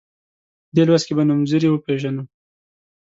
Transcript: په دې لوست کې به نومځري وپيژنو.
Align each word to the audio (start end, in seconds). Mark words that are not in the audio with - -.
په 0.67 0.71
دې 0.75 0.83
لوست 0.87 1.05
کې 1.07 1.13
به 1.17 1.23
نومځري 1.29 1.67
وپيژنو. 1.69 2.23